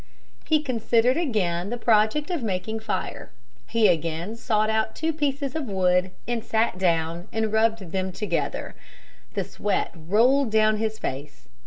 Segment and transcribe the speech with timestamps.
[0.45, 3.29] He considered again the project of making fire.
[3.67, 8.73] He again sought out two pieces of wood and sat down and rubbed them together.
[9.35, 11.49] The sweat rolled down his face.